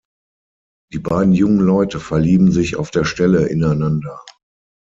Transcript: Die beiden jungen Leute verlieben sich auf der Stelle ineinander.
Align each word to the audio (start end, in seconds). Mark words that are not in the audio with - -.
Die 0.93 0.97
beiden 0.97 1.31
jungen 1.31 1.59
Leute 1.59 1.99
verlieben 1.99 2.51
sich 2.51 2.75
auf 2.75 2.89
der 2.89 3.03
Stelle 3.05 3.45
ineinander. 3.47 4.19